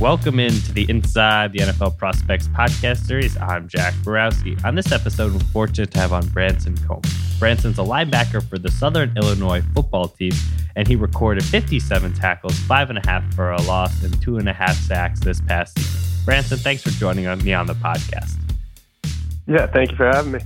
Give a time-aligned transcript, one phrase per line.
[0.00, 3.36] Welcome into the Inside the NFL Prospects podcast series.
[3.36, 4.56] I'm Jack Borowski.
[4.64, 7.12] On this episode, we're fortunate to have on Branson Combs.
[7.40, 10.30] Branson's a linebacker for the Southern Illinois football team,
[10.76, 14.48] and he recorded 57 tackles, five and a half for a loss, and two and
[14.48, 16.24] a half sacks this past season.
[16.24, 18.36] Branson, thanks for joining me on the podcast.
[19.48, 20.38] Yeah, thank you for having me.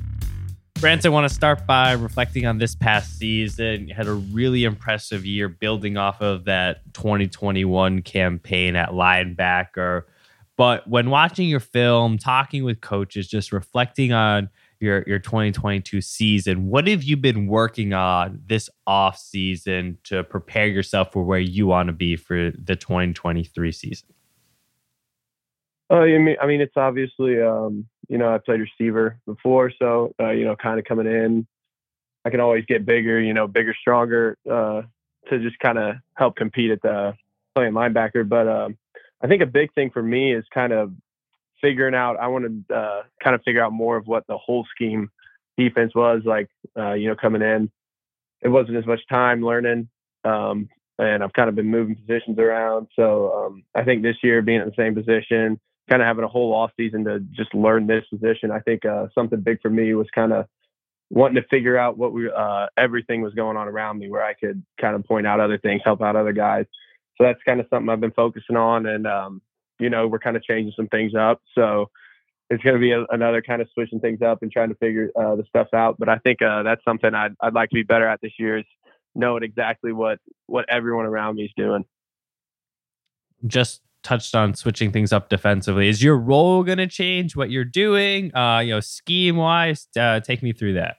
[0.83, 3.87] Branson, I want to start by reflecting on this past season.
[3.87, 10.03] You had a really impressive year building off of that 2021 campaign at linebacker.
[10.57, 14.49] But when watching your film, talking with coaches, just reflecting on
[14.81, 20.67] your, your 2022 season, what have you been working on this off season to prepare
[20.67, 24.09] yourself for where you want to be for the 2023 season?
[25.91, 30.15] Oh, I mean, I mean, it's obviously, um, you know, I played receiver before, so
[30.21, 31.47] uh, you know, kind of coming in,
[32.27, 34.83] I can always get bigger, you know, bigger, stronger, uh,
[35.31, 37.15] to just kind of help compete at the
[37.55, 38.29] playing linebacker.
[38.29, 38.77] But um,
[39.23, 40.93] I think a big thing for me is kind of
[41.63, 42.19] figuring out.
[42.21, 45.09] I want to uh, kind of figure out more of what the whole scheme
[45.57, 46.51] defense was like.
[46.77, 47.71] Uh, you know, coming in,
[48.43, 49.89] it wasn't as much time learning.
[50.23, 52.89] Um, and I've kind of been moving positions around.
[52.95, 56.29] So um, I think this year being in the same position, kind of having a
[56.29, 58.51] whole off season to just learn this position.
[58.51, 60.47] I think uh, something big for me was kind of
[61.11, 64.35] wanting to figure out what we uh, everything was going on around me, where I
[64.35, 66.67] could kind of point out other things, help out other guys.
[67.19, 69.43] So that's kind of something I've been focusing on, and um,
[69.79, 71.43] you know we're kind of changing some things up.
[71.55, 71.91] So
[72.49, 75.11] it's going to be a, another kind of switching things up and trying to figure
[75.17, 75.97] uh, the stuff out.
[75.99, 78.59] But I think uh, that's something I'd I'd like to be better at this year
[78.59, 78.65] is
[79.15, 81.85] knowing exactly what what everyone around me is doing.
[83.47, 85.89] Just touched on switching things up defensively.
[85.89, 87.37] Is your role going to change?
[87.37, 89.89] What you're doing, uh, you know, scheme wise?
[89.99, 90.97] Uh, take me through that.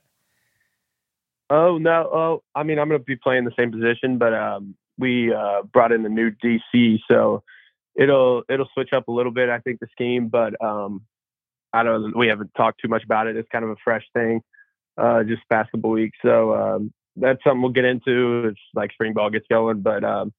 [1.49, 2.09] Oh no!
[2.11, 5.63] Oh, I mean, I'm going to be playing the same position, but um, we uh,
[5.63, 7.43] brought in a new DC, so
[7.95, 9.49] it'll it'll switch up a little bit.
[9.49, 11.01] I think the scheme, but um,
[11.73, 12.17] I don't.
[12.17, 13.35] We haven't talked too much about it.
[13.35, 14.41] It's kind of a fresh thing,
[14.97, 16.13] uh, just basketball week.
[16.23, 18.47] So um, that's something we'll get into.
[18.47, 20.33] It's like spring ball gets going, but um,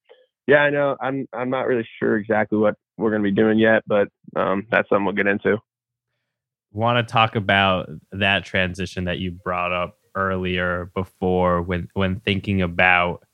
[0.47, 0.95] yeah, I know.
[1.01, 4.67] I'm I'm not really sure exactly what we're going to be doing yet, but um,
[4.69, 5.57] that's something we'll get into.
[6.71, 12.61] Want to talk about that transition that you brought up earlier before when when thinking
[12.61, 13.25] about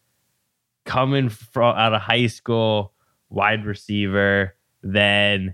[0.86, 2.94] coming from out of high school,
[3.30, 5.54] wide receiver, then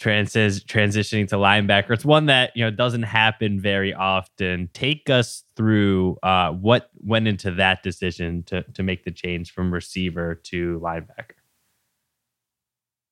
[0.00, 1.90] transis- transitioning to linebacker.
[1.90, 4.70] It's one that you know doesn't happen very often.
[4.72, 9.72] Take us through uh, what went into that decision to to make the change from
[9.72, 11.36] receiver to linebacker.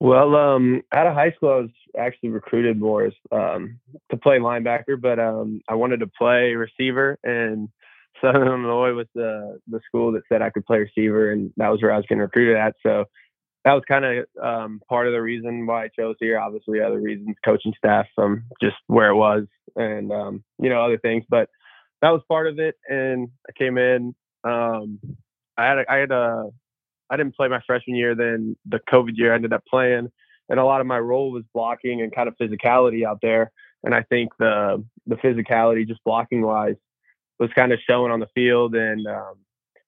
[0.00, 4.38] Well, um, out of high school, I was actually recruited more as, um, to play
[4.38, 7.68] linebacker, but um, I wanted to play receiver, and
[8.20, 11.82] Southern Illinois was the the school that said I could play receiver, and that was
[11.82, 12.74] where I was getting recruited at.
[12.82, 13.04] So
[13.64, 16.38] that was kind of um, part of the reason why I chose here.
[16.38, 19.44] Obviously, other reasons, coaching staff, um, just where it was,
[19.76, 21.24] and um, you know other things.
[21.28, 21.48] But
[22.02, 22.76] that was part of it.
[22.88, 24.14] And I came in.
[24.44, 25.00] Um,
[25.56, 26.50] I had a, I had a
[27.10, 28.14] I didn't play my freshman year.
[28.14, 30.08] Then the COVID year I ended up playing,
[30.48, 33.50] and a lot of my role was blocking and kind of physicality out there.
[33.84, 36.76] And I think the the physicality, just blocking wise,
[37.38, 38.74] was kind of showing on the field.
[38.74, 39.34] And um,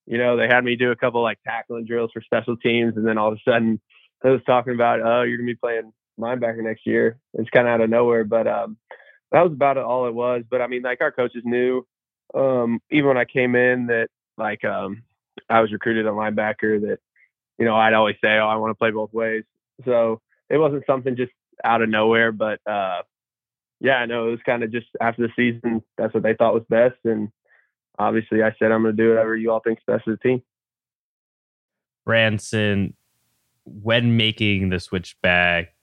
[0.06, 3.06] you know, they had me do a couple like tackling drills for special teams, and
[3.06, 3.80] then all of a sudden,
[4.24, 7.18] I was talking about, oh, you're gonna be playing linebacker next year.
[7.34, 8.76] It's kind of out of nowhere, but um,
[9.32, 10.42] that was about all it was.
[10.50, 11.86] But I mean, like our coaches knew,
[12.34, 15.02] um, even when I came in, that like um,
[15.48, 16.80] I was recruited a linebacker.
[16.80, 16.98] That
[17.58, 19.44] you know, I'd always say, oh, I want to play both ways.
[19.84, 21.32] So it wasn't something just
[21.64, 23.02] out of nowhere, but uh,
[23.80, 25.82] yeah, I know it was kind of just after the season.
[25.96, 27.28] That's what they thought was best, and
[28.00, 30.42] obviously I said I'm going to do whatever you all think's best as a team.
[32.04, 32.94] Branson,
[33.64, 35.74] when making the switch back,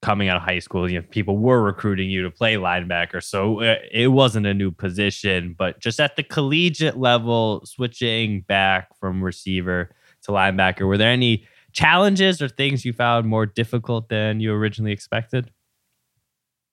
[0.00, 3.60] coming out of high school, you know, people were recruiting you to play linebacker, so
[3.60, 5.54] uh, it wasn't a new position.
[5.58, 9.90] But just at the collegiate level, switching back from receiver
[10.22, 14.92] to linebacker, were there any challenges or things you found more difficult than you originally
[14.92, 15.50] expected?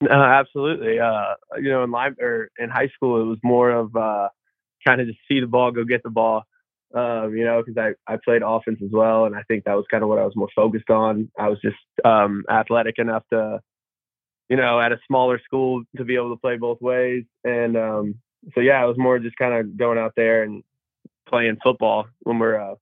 [0.02, 0.98] Uh, absolutely.
[0.98, 4.28] Uh, you know, in line or in high school, it was more of uh,
[4.86, 6.42] kind of just see the ball, go get the ball.
[6.94, 7.76] Um, you know, because
[8.08, 10.24] I, I played offense as well, and I think that was kind of what I
[10.24, 11.30] was more focused on.
[11.38, 13.60] I was just um, athletic enough to,
[14.48, 18.14] you know, at a smaller school to be able to play both ways, and um,
[18.54, 20.62] so yeah, it was more just kind of going out there and
[21.28, 22.76] playing football when we're uh,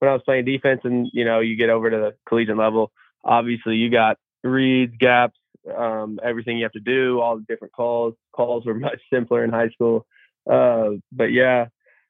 [0.00, 2.92] when I was playing defense, and you know, you get over to the collegiate level.
[3.24, 5.38] Obviously, you got reads, gaps,
[5.76, 8.14] um, everything you have to do, all the different calls.
[8.34, 10.06] Calls were much simpler in high school.
[10.50, 11.66] Uh, but yeah,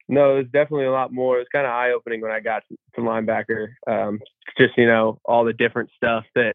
[0.08, 1.36] no, it was definitely a lot more.
[1.36, 2.62] It was kind of eye opening when I got
[2.94, 3.68] to linebacker.
[3.86, 4.20] Um,
[4.58, 6.54] just you know all the different stuff that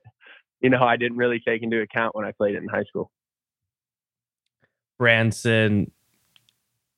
[0.61, 3.11] you know I didn't really take into account when I played it in high school.
[4.97, 5.91] Branson,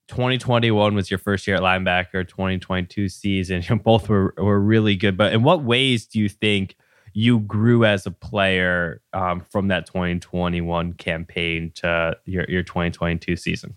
[0.09, 2.27] 2021 was your first year at linebacker.
[2.27, 5.17] 2022 season, both were were really good.
[5.17, 6.75] But in what ways do you think
[7.13, 13.75] you grew as a player um, from that 2021 campaign to your your 2022 season?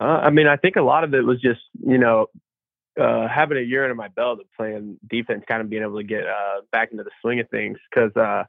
[0.00, 2.26] Uh, I mean, I think a lot of it was just you know
[3.00, 6.04] uh, having a year under my belt of playing defense, kind of being able to
[6.04, 7.78] get uh, back into the swing of things.
[7.90, 8.44] Because uh,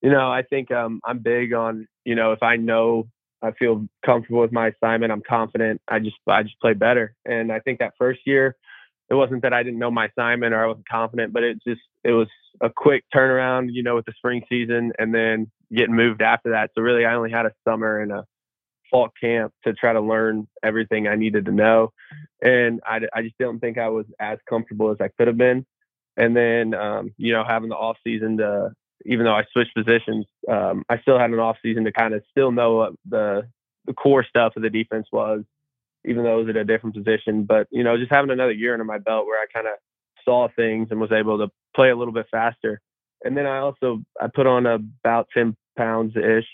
[0.00, 3.08] you know, I think um, I'm big on you know if I know
[3.42, 5.80] I feel comfortable with my assignment, I'm confident.
[5.88, 7.14] I just I just play better.
[7.24, 8.56] And I think that first year,
[9.08, 11.80] it wasn't that I didn't know my assignment or I wasn't confident, but it just
[12.04, 12.28] it was
[12.60, 16.70] a quick turnaround, you know, with the spring season and then getting moved after that.
[16.74, 18.24] So really, I only had a summer and a
[18.90, 21.92] fall camp to try to learn everything I needed to know.
[22.42, 25.64] And I, I just didn't think I was as comfortable as I could have been.
[26.16, 28.72] And then, um, you know, having the off season to,
[29.06, 32.22] even though I switched positions, um, I still had an off season to kind of
[32.30, 33.48] still know what the,
[33.86, 35.42] the core stuff of the defense was,
[36.04, 37.44] even though it was at a different position.
[37.44, 39.74] But, you know, just having another year under my belt where I kind of
[40.24, 42.80] saw things and was able to play a little bit faster.
[43.22, 46.46] And then I also, I put on about 10 pounds ish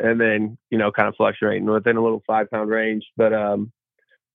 [0.00, 3.04] and then you know kind of fluctuating within a little five pound range.
[3.16, 3.72] But um,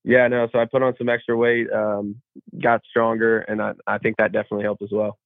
[0.04, 0.48] yeah, no.
[0.52, 2.22] So I put on some extra weight, um,
[2.62, 5.18] got stronger, and I, I think that definitely helped as well.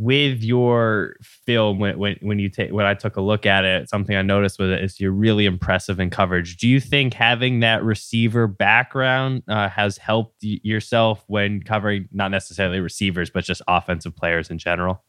[0.00, 3.90] With your film, when when when you take when I took a look at it,
[3.90, 6.56] something I noticed with it is you're really impressive in coverage.
[6.56, 12.78] Do you think having that receiver background uh, has helped yourself when covering not necessarily
[12.78, 15.02] receivers, but just offensive players in general?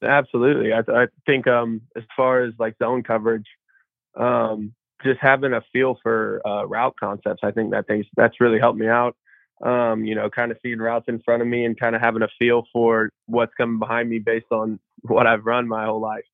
[0.00, 0.72] Absolutely.
[0.72, 3.46] I, I think um, as far as like zone coverage,
[4.16, 4.72] um,
[5.02, 8.78] just having a feel for uh, route concepts, I think that things that's really helped
[8.78, 9.16] me out.
[9.64, 12.22] Um, you know, kind of seeing routes in front of me and kind of having
[12.22, 16.24] a feel for what's coming behind me based on what I've run my whole life.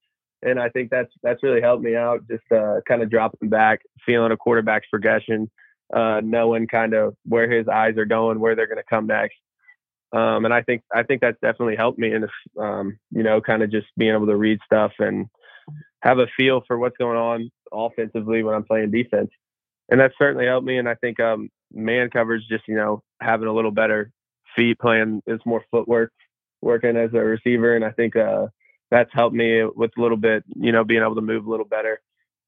[0.43, 2.21] And I think that's that's really helped me out.
[2.29, 5.51] Just uh, kind of dropping back, feeling a quarterback's progression,
[5.95, 9.37] uh, knowing kind of where his eyes are going, where they're going to come next,
[10.15, 12.27] um, and I think I think that's definitely helped me in
[12.59, 15.27] um, you know kind of just being able to read stuff and
[16.03, 19.31] have a feel for what's going on offensively when I'm playing defense,
[19.91, 20.79] and that's certainly helped me.
[20.79, 24.13] And I think um, man coverage, just you know having a little better
[24.55, 26.13] feet, playing is more footwork,
[26.61, 28.47] working as a receiver, and I think uh,
[28.91, 31.67] that's helped me with a little bit, you know, being able to move a little
[31.67, 32.01] better.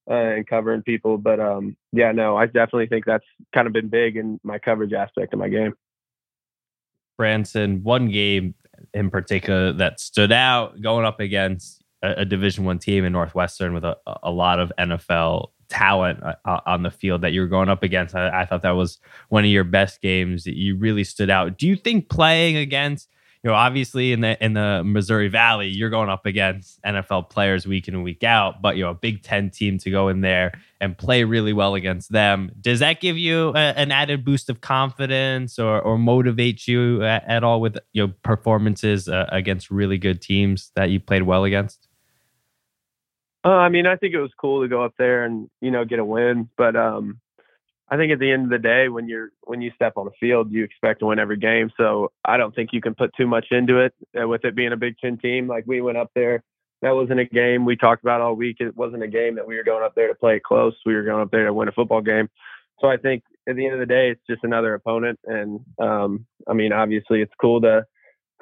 [0.08, 3.88] Uh, and covering people, but um, yeah, no, I definitely think that's kind of been
[3.88, 5.75] big in my coverage aspect of my game.
[7.19, 8.55] Branson, one game
[8.94, 13.75] in particular that stood out going up against a, a Division One team in Northwestern
[13.75, 17.68] with a, a lot of NFL talent uh, on the field that you were going
[17.68, 18.14] up against.
[18.14, 18.98] I, I, thought that was
[19.28, 20.46] one of your best games.
[20.46, 21.58] You really stood out.
[21.58, 23.08] Do you think playing against
[23.46, 27.64] you know, obviously in the in the Missouri Valley, you're going up against NFL players
[27.64, 30.20] week in and week out, but you know, a Big Ten team to go in
[30.20, 32.50] there and play really well against them.
[32.60, 37.22] Does that give you a, an added boost of confidence or or motivate you at,
[37.28, 41.44] at all with your know, performances uh, against really good teams that you played well
[41.44, 41.86] against?
[43.46, 45.84] Uh, I mean, I think it was cool to go up there and you know
[45.84, 47.20] get a win, but um,
[47.88, 50.11] I think at the end of the day, when you're when you step on the
[50.18, 51.71] field, you expect to win every game.
[51.76, 53.94] So I don't think you can put too much into it.
[54.21, 56.42] Uh, with it being a Big Ten team, like we went up there,
[56.82, 58.56] that wasn't a game we talked about all week.
[58.59, 60.75] It wasn't a game that we were going up there to play it close.
[60.85, 62.28] We were going up there to win a football game.
[62.80, 65.21] So I think at the end of the day, it's just another opponent.
[65.25, 67.85] And um, I mean, obviously, it's cool to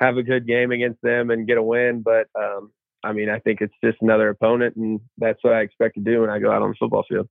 [0.00, 2.00] have a good game against them and get a win.
[2.00, 2.72] But um,
[3.04, 6.22] I mean, I think it's just another opponent, and that's what I expect to do
[6.22, 7.28] when I go out on the football field.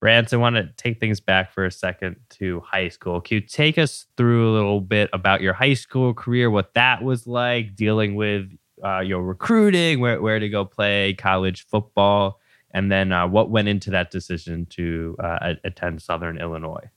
[0.00, 3.20] Branson, I want to take things back for a second to high school.
[3.20, 7.02] Can you take us through a little bit about your high school career, what that
[7.02, 8.50] was like, dealing with
[8.84, 12.40] uh, your recruiting, where, where to go play college football,
[12.72, 16.90] and then uh, what went into that decision to uh, attend Southern Illinois?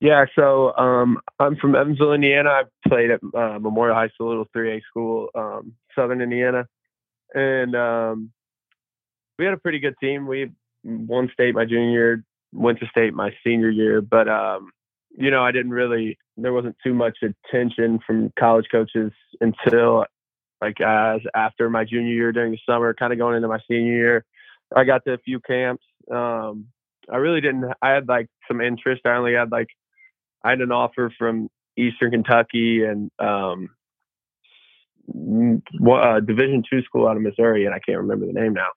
[0.00, 2.50] Yeah, so um, I'm from Evansville, Indiana.
[2.50, 6.66] I played at uh, Memorial High School, little 3A school, um, Southern Indiana,
[7.34, 8.32] and um,
[9.38, 10.26] we had a pretty good team.
[10.26, 10.52] We
[10.84, 14.70] won state my junior year, went to state my senior year, but um,
[15.16, 20.06] you know, I didn't really there wasn't too much attention from college coaches until
[20.62, 23.92] like as after my junior year during the summer, kind of going into my senior
[23.92, 24.24] year.
[24.74, 25.84] I got to a few camps.
[26.10, 26.66] Um,
[27.12, 27.64] I really didn't.
[27.82, 29.02] I had like some interest.
[29.04, 29.68] I only had like
[30.42, 33.70] I had an offer from Eastern Kentucky and um,
[35.10, 38.68] uh, Division two school out of Missouri, and I can't remember the name now.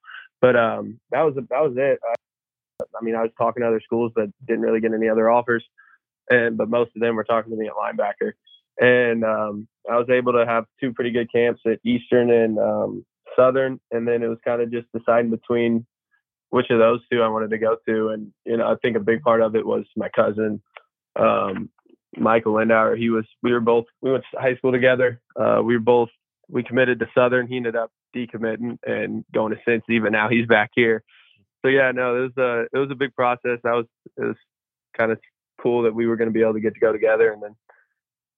[0.42, 2.00] But um, that was that was it.
[2.82, 5.64] I mean, I was talking to other schools, but didn't really get any other offers.
[6.30, 8.32] And but most of them were talking to me at linebacker,
[8.80, 13.06] and um, I was able to have two pretty good camps at Eastern and um,
[13.36, 15.86] Southern, and then it was kind of just deciding between
[16.50, 18.10] which of those two I wanted to go to.
[18.10, 20.62] And you know, I think a big part of it was my cousin,
[21.16, 21.70] um,
[22.18, 22.98] Michael Lindauer.
[22.98, 25.22] He was we were both we went to high school together.
[25.36, 26.10] Uh, we were both
[26.50, 27.48] we committed to Southern.
[27.48, 31.04] He ended up decommitting and going to Cincy, but now he's back here.
[31.64, 33.60] So yeah, no, it was a it was a big process.
[33.64, 33.86] That was
[34.18, 34.36] it was
[34.98, 35.20] kind of
[35.62, 37.56] cool that we were going to be able to get to go together, and then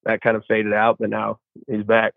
[0.03, 0.97] that kind of faded out.
[0.99, 2.13] But now he's back.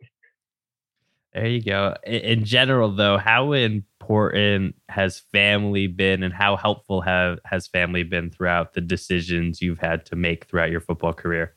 [1.34, 1.94] There you go.
[2.06, 8.30] In general, though, how important has family been, and how helpful have has family been
[8.30, 11.54] throughout the decisions you've had to make throughout your football career?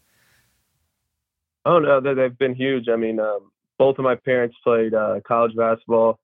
[1.66, 2.90] Oh no, they've been huge.
[2.90, 6.20] I mean, um, both of my parents played uh, college basketball.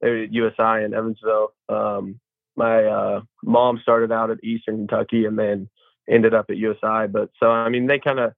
[0.00, 1.52] They at USI in Evansville.
[1.68, 2.20] Um,
[2.56, 5.68] my uh, mom started out at Eastern Kentucky and then
[6.08, 7.06] ended up at USI.
[7.10, 8.32] But so I mean, they kind of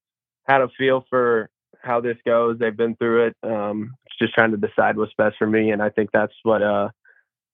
[0.46, 1.50] had a feel for
[1.82, 2.58] how this goes.
[2.58, 3.36] They've been through it.
[3.42, 6.90] Um, just trying to decide what's best for me, and I think that's what uh,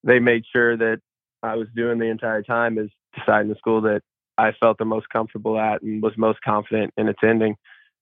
[0.03, 0.99] they made sure that
[1.43, 4.01] I was doing the entire time is deciding the school that
[4.37, 7.55] I felt the most comfortable at and was most confident in attending.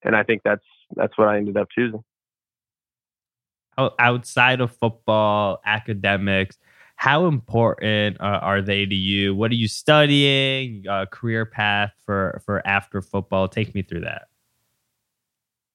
[0.03, 0.63] And I think that's
[0.95, 2.03] that's what I ended up choosing.
[3.99, 6.57] Outside of football, academics,
[6.95, 9.35] how important uh, are they to you?
[9.35, 10.83] What are you studying?
[10.87, 13.47] Uh, career path for for after football?
[13.47, 14.27] Take me through that.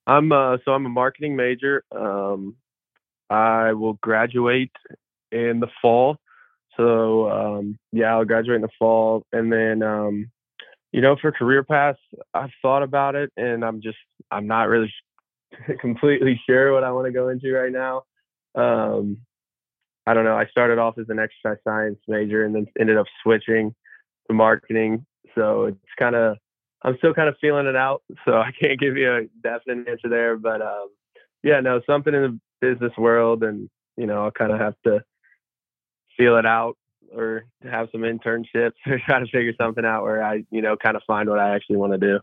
[0.06, 1.84] I'm uh, so I'm a marketing major.
[1.92, 2.56] Um,
[3.30, 4.72] I will graduate
[5.30, 6.18] in the fall.
[6.76, 10.30] So um, yeah, I'll graduate in the fall, and then um,
[10.92, 11.98] you know, for career paths,
[12.34, 13.98] I've thought about it, and I'm just
[14.30, 14.92] I'm not really
[15.80, 18.02] completely sure what I want to go into right now.
[18.54, 19.18] Um,
[20.06, 20.36] I don't know.
[20.36, 23.74] I started off as an exercise science major, and then ended up switching
[24.28, 25.06] to marketing.
[25.34, 26.36] So it's kind of
[26.82, 30.08] I'm still kind of feeling it out, so I can't give you a definite answer
[30.08, 30.36] there.
[30.36, 30.88] But um,
[31.42, 35.02] yeah, no, something in the business world, and you know, I'll kind of have to
[36.16, 36.76] feel it out
[37.14, 40.96] or have some internships or try to figure something out where I, you know, kind
[40.96, 42.20] of find what I actually want to do.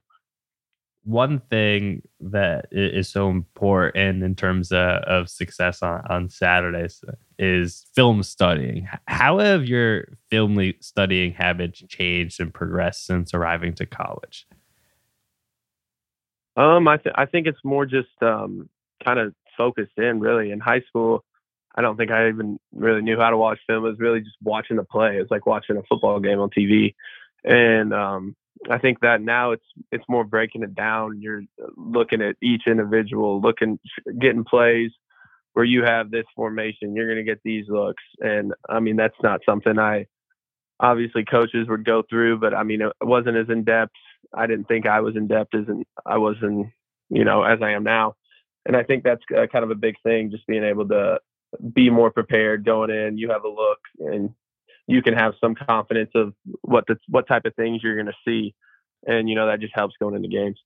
[1.04, 7.04] One thing that is so important in terms of, of success on, on Saturdays
[7.38, 8.88] is film studying.
[9.08, 14.46] How have your film studying habits changed and progressed since arriving to college?
[16.58, 18.70] Um, I th- I think it's more just um,
[19.04, 20.52] kind of focused in really.
[20.52, 21.24] In high school,
[21.76, 23.86] I don't think I even really knew how to watch film.
[23.86, 25.18] It was really just watching the play.
[25.18, 26.96] It's like watching a football game on TV,
[27.44, 28.36] and um,
[28.70, 31.22] I think that now it's it's more breaking it down.
[31.22, 31.44] You're
[31.78, 33.80] looking at each individual, looking
[34.20, 34.92] getting plays
[35.54, 38.04] where you have this formation, you're going to get these looks.
[38.20, 40.06] And I mean, that's not something I
[40.80, 43.92] obviously coaches would go through, but I mean, it wasn't as in depth.
[44.34, 46.72] I didn't think I was in depth as in, I was in,
[47.10, 48.16] you know, as I am now.
[48.66, 51.20] And I think that's uh, kind of a big thing, just being able to
[51.74, 53.18] be more prepared going in.
[53.18, 54.30] You have a look and
[54.88, 58.14] you can have some confidence of what the, what type of things you're going to
[58.26, 58.54] see.
[59.08, 60.60] And, you know, that just helps going into games.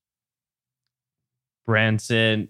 [1.65, 2.49] Branson,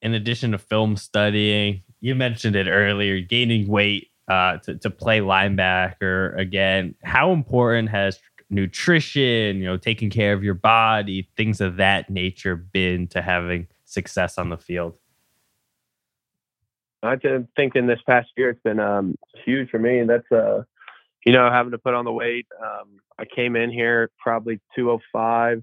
[0.00, 5.20] in addition to film studying, you mentioned it earlier, gaining weight uh, to, to play
[5.20, 6.94] linebacker again.
[7.02, 8.18] How important has
[8.50, 13.66] nutrition, you know, taking care of your body, things of that nature been to having
[13.88, 14.94] success on the field?
[17.02, 17.16] I
[17.56, 19.14] think in this past year it's been um,
[19.44, 20.02] huge for me.
[20.06, 20.62] That's uh,
[21.24, 22.46] you know, having to put on the weight.
[22.60, 25.62] Um, I came in here probably 205,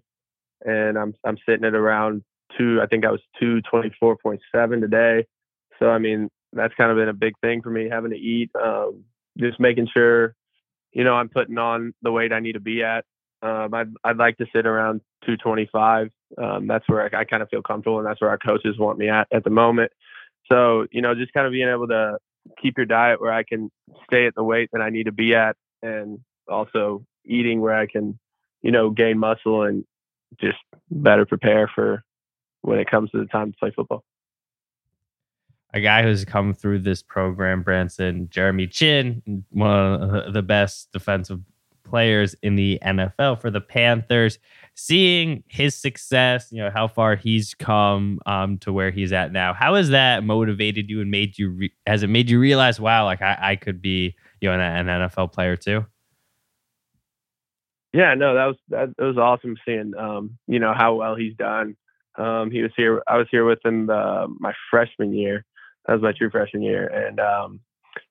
[0.65, 2.23] and I'm I'm sitting at around
[2.57, 2.79] two.
[2.81, 5.25] I think I was 224.7 today.
[5.79, 8.49] So I mean, that's kind of been a big thing for me having to eat.
[8.55, 9.03] Um,
[9.37, 10.35] just making sure,
[10.93, 13.03] you know, I'm putting on the weight I need to be at.
[13.45, 16.09] Um, I'd I'd like to sit around 225.
[16.41, 18.97] Um, that's where I, I kind of feel comfortable, and that's where our coaches want
[18.97, 19.91] me at at the moment.
[20.51, 22.17] So you know, just kind of being able to
[22.59, 23.69] keep your diet where I can
[24.07, 27.85] stay at the weight that I need to be at, and also eating where I
[27.85, 28.17] can,
[28.63, 29.85] you know, gain muscle and
[30.41, 30.57] just
[30.89, 32.03] better prepare for
[32.61, 34.03] when it comes to the time to play football.
[35.71, 41.41] A guy who's come through this program, Branson, Jeremy Chinn, one of the best defensive
[41.85, 44.39] players in the NFL for the Panthers.
[44.77, 49.53] Seeing his success, you know how far he's come um, to where he's at now.
[49.53, 51.49] How has that motivated you and made you?
[51.51, 54.89] Re- has it made you realize, wow, like I, I could be, you know, an,
[54.89, 55.85] an NFL player too?
[57.93, 61.35] Yeah, no, that was that, it was awesome seeing, um, you know, how well he's
[61.35, 61.77] done
[62.17, 63.01] um, he was here.
[63.07, 65.43] I was here with him uh, my freshman year.
[65.85, 67.59] That was my true freshman year, and um,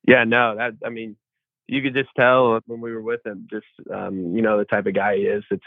[0.07, 1.17] yeah, no, that I mean,
[1.67, 4.87] you could just tell when we were with him, just um, you know the type
[4.87, 5.45] of guy he is.
[5.51, 5.65] It's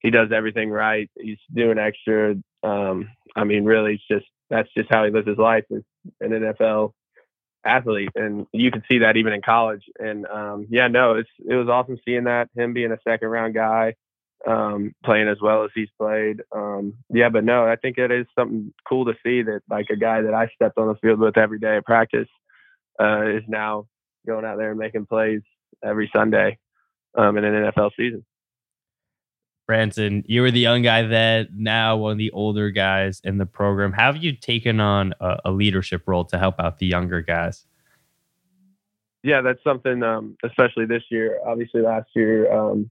[0.00, 1.10] he does everything right.
[1.18, 2.34] He's doing extra.
[2.62, 5.82] Um, I mean, really, it's just that's just how he lives his life as
[6.20, 6.92] an NFL
[7.64, 9.84] athlete, and you can see that even in college.
[9.98, 13.54] And um, yeah, no, it's it was awesome seeing that him being a second round
[13.54, 13.94] guy,
[14.46, 16.42] um, playing as well as he's played.
[16.54, 19.96] Um, yeah, but no, I think it is something cool to see that like a
[19.96, 22.28] guy that I stepped on the field with every day at practice
[23.00, 23.86] uh, is now
[24.26, 25.42] going out there and making plays
[25.84, 26.58] every Sunday
[27.16, 28.24] um, in an NFL season.
[29.66, 33.46] Branson, you were the young guy then, now one of the older guys in the
[33.46, 33.92] program.
[33.92, 37.66] How have you taken on a, a leadership role to help out the younger guys?
[39.22, 41.38] Yeah, that's something, um, especially this year.
[41.46, 42.90] Obviously, last year, um,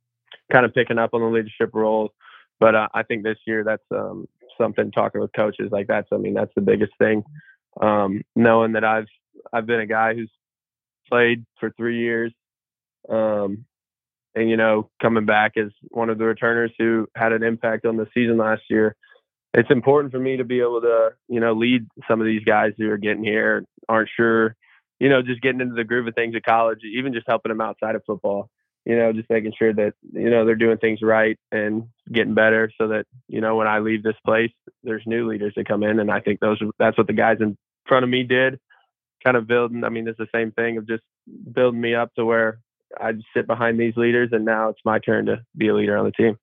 [0.52, 2.14] kind of picking up on the leadership role,
[2.62, 4.92] but uh, I think this year that's um, something.
[4.92, 7.24] Talking with coaches like that's, I mean, that's the biggest thing.
[7.82, 9.08] Um, knowing that I've
[9.52, 10.32] I've been a guy who's
[11.10, 12.32] played for three years,
[13.10, 13.66] um,
[14.36, 17.98] and you know coming back as one of the returners who had an impact on
[17.98, 18.96] the season last year
[19.54, 22.74] it's important for me to be able to you know lead some of these guys
[22.78, 24.56] who are getting here aren't sure
[25.00, 27.62] you know just getting into the groove of things at college even just helping them
[27.62, 28.50] outside of football
[28.86, 32.72] you know just making sure that you know they're doing things right and getting better
[32.78, 34.52] so that you know when i leave this place
[34.84, 37.58] there's new leaders that come in and i think those that's what the guys in
[37.88, 38.60] front of me did
[39.24, 41.04] kind of building i mean it's the same thing of just
[41.54, 42.60] building me up to where
[43.00, 46.06] I sit behind these leaders, and now it's my turn to be a leader on
[46.06, 46.38] the team.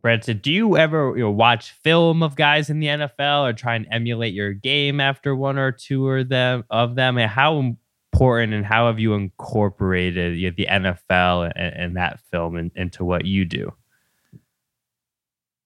[0.00, 3.76] Branson, do you ever you know, watch film of guys in the NFL or try
[3.76, 6.64] and emulate your game after one or two of them?
[6.70, 11.74] Of them, and how important and how have you incorporated you know, the NFL and,
[11.76, 13.72] and that film in, into what you do?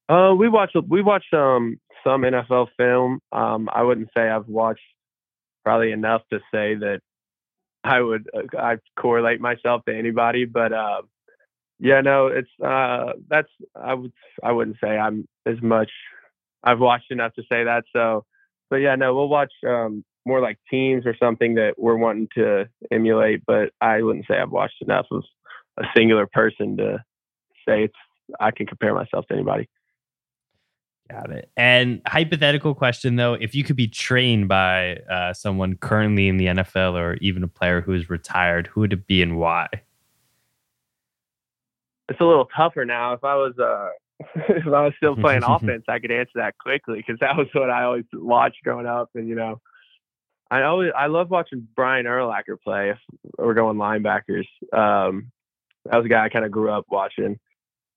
[0.09, 3.21] Uh, we watch we watch um, some NFL film.
[3.33, 4.83] Um, I wouldn't say I've watched
[5.67, 7.01] probably enough to say that
[7.83, 11.03] I would uh, I correlate myself to anybody, but uh,
[11.81, 14.13] yeah, no, it's uh, that's I would
[14.45, 15.91] I wouldn't say I'm as much.
[16.63, 17.83] I've watched enough to say that.
[17.93, 18.25] So,
[18.71, 22.69] but yeah, no, we'll watch um, more like teams or something that we're wanting to
[22.93, 23.43] emulate.
[23.45, 25.25] But I wouldn't say I've watched enough of
[25.79, 27.05] a singular person to
[27.69, 27.95] say it's
[28.39, 29.69] I can compare myself to anybody.
[31.11, 31.51] Got it.
[31.57, 36.47] And hypothetical question though, if you could be trained by uh, someone currently in the
[36.47, 39.69] NFL or even a player who is retired, who would it be and why?
[42.09, 43.13] It's a little tougher now.
[43.13, 43.91] If I was uh,
[44.49, 47.71] if I was still playing offense, I could answer that quickly because that was what
[47.71, 49.11] I always watched growing up.
[49.15, 49.61] And you know,
[50.51, 52.91] I always I love watching Brian Urlacher play.
[52.91, 52.99] If
[53.39, 55.31] we're going linebackers, um,
[55.85, 57.39] that was a guy I kind of grew up watching.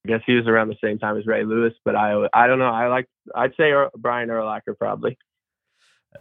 [0.06, 2.60] I guess he was around the same time as Ray Lewis, but I I don't
[2.60, 2.70] know.
[2.70, 5.18] I like I'd say Brian Urlacher probably.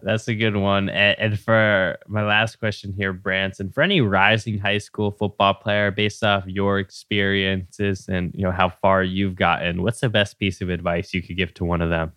[0.03, 0.89] That's a good one.
[0.91, 5.91] And, and, for my last question here, Branson, for any rising high school football player,
[5.91, 10.61] based off your experiences and you know how far you've gotten, what's the best piece
[10.61, 12.13] of advice you could give to one of them?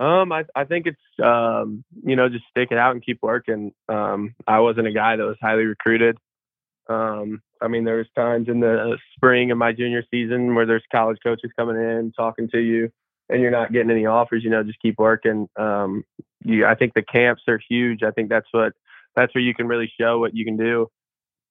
[0.00, 3.72] Um, I I think it's um, you know, just stick it out and keep working.
[3.88, 6.18] Um, I wasn't a guy that was highly recruited.
[6.88, 10.82] Um, I mean, there was times in the spring of my junior season where there's
[10.92, 12.90] college coaches coming in talking to you,
[13.28, 14.44] and you're not getting any offers.
[14.44, 15.48] You know, just keep working.
[15.56, 16.04] Um,
[16.44, 18.02] you, I think the camps are huge.
[18.02, 18.74] I think that's what
[19.16, 20.88] that's where you can really show what you can do.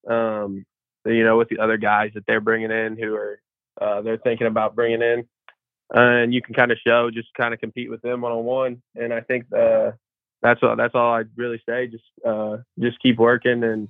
[0.08, 0.65] Um,
[1.06, 3.39] you know, with the other guys that they're bringing in who are
[3.82, 5.28] uh, they're thinking about bringing in,
[5.91, 8.82] and you can kind of show, just kind of compete with them one on one.
[8.96, 9.91] And I think uh,
[10.43, 10.76] that's all.
[10.76, 11.88] That's all I'd really say.
[11.88, 13.89] Just uh, just keep working and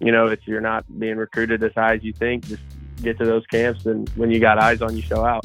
[0.00, 2.62] you know, if you're not being recruited as high as you think, just
[3.02, 5.44] get to those camps and when you got eyes on you, show out.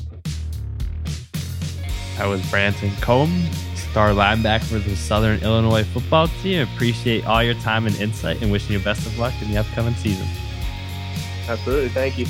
[2.18, 6.66] That was Branson Combs, star linebacker for the Southern Illinois football team.
[6.74, 9.96] Appreciate all your time and insight and wishing you best of luck in the upcoming
[9.96, 10.28] season.
[11.48, 11.90] Absolutely.
[11.90, 12.26] Thank you.